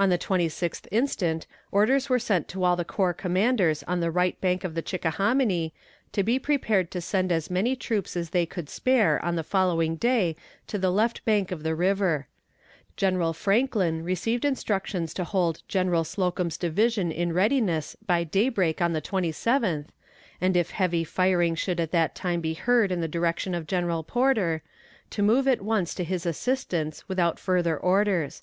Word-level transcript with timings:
On 0.00 0.08
the 0.08 0.18
twenty 0.18 0.48
sixth 0.48 0.88
instant 0.90 1.46
orders 1.70 2.08
were 2.10 2.18
sent 2.18 2.48
to 2.48 2.64
all 2.64 2.74
the 2.74 2.84
corps 2.84 3.14
commanders 3.14 3.84
on 3.84 4.00
the 4.00 4.10
right 4.10 4.40
bank 4.40 4.64
of 4.64 4.74
the 4.74 4.82
Chickahominy 4.82 5.72
to 6.10 6.24
be 6.24 6.40
prepared 6.40 6.90
to 6.90 7.00
send 7.00 7.30
as 7.30 7.48
many 7.48 7.76
troops 7.76 8.16
as 8.16 8.30
they 8.30 8.44
could 8.46 8.68
spare 8.68 9.24
on 9.24 9.36
the 9.36 9.44
following 9.44 9.94
day 9.94 10.34
to 10.66 10.76
the 10.76 10.90
left 10.90 11.24
bank 11.24 11.52
of 11.52 11.62
the 11.62 11.76
river. 11.76 12.26
General 12.96 13.32
Franklin 13.32 14.02
received 14.02 14.44
instructions 14.44 15.14
to 15.14 15.22
hold 15.22 15.62
General 15.68 16.02
Slocum's 16.02 16.58
division 16.58 17.12
in 17.12 17.32
readiness 17.32 17.94
by 18.04 18.24
daybreak 18.24 18.82
on 18.82 18.92
the 18.92 19.00
twenty 19.00 19.30
seventh, 19.30 19.92
and 20.40 20.56
if 20.56 20.70
heavy 20.70 21.04
firing 21.04 21.54
should 21.54 21.78
at 21.78 21.92
that 21.92 22.16
time 22.16 22.40
be 22.40 22.54
heard 22.54 22.90
in 22.90 23.00
the 23.00 23.06
direction 23.06 23.54
of 23.54 23.68
General 23.68 24.02
Porter, 24.02 24.62
to 25.10 25.22
move 25.22 25.46
at 25.46 25.62
once 25.62 25.94
to 25.94 26.02
his 26.02 26.26
assistance 26.26 27.08
without 27.08 27.38
further 27.38 27.76
orders. 27.78 28.42